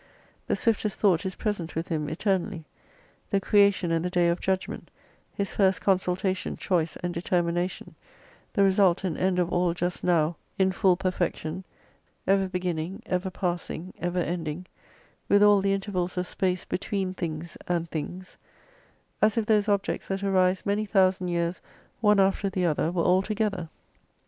The 0.47 0.55
swiftest 0.55 0.97
thought 0.99 1.27
is 1.27 1.35
present 1.35 1.75
with 1.75 1.89
Him 1.89 2.09
eternally: 2.09 2.65
the 3.29 3.39
creation 3.39 3.91
and 3.91 4.03
the 4.03 4.09
day 4.09 4.29
of 4.29 4.39
judgment, 4.39 4.89
His 5.31 5.53
first 5.53 5.79
consultation, 5.79 6.57
choice 6.57 6.95
and 7.03 7.13
deter 7.13 7.43
mination, 7.43 7.93
the 8.53 8.63
result 8.63 9.03
and 9.03 9.15
end 9.15 9.37
of 9.37 9.53
all 9.53 9.75
just 9.75 10.03
now 10.03 10.37
in 10.57 10.71
full 10.71 10.97
perfection, 10.97 11.63
ever 12.25 12.47
beginning, 12.47 13.03
ever 13.05 13.29
passing, 13.29 13.93
ever 13.99 14.17
ending: 14.17 14.65
with 15.29 15.43
all 15.43 15.61
the 15.61 15.71
intervals 15.71 16.17
of 16.17 16.25
space 16.25 16.65
between 16.65 17.13
things 17.13 17.55
and 17.67 17.87
things: 17.91 18.37
As 19.21 19.37
if 19.37 19.45
those 19.45 19.69
objects 19.69 20.07
that 20.07 20.23
arise 20.23 20.65
many 20.65 20.87
thousand 20.87 21.27
years 21.27 21.61
one 21.99 22.19
after 22.19 22.49
the 22.49 22.65
other 22.65 22.91
were 22.91 23.03
all 23.03 23.21
together. 23.21 23.69